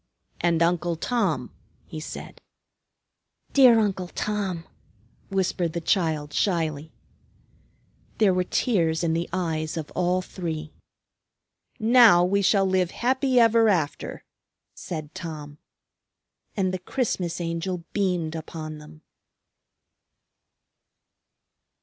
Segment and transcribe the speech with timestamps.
[0.39, 1.53] "And Uncle Tom,"
[1.85, 2.41] he said.
[3.53, 4.63] "Dear Uncle Tom!"
[5.29, 6.91] whispered the child shyly.
[8.17, 10.73] There were tears in the eyes of all three.
[11.79, 14.23] "Now we shall live happy ever after,"
[14.73, 15.59] said Tom.
[16.57, 19.03] And the Christmas Angel beamed upon them.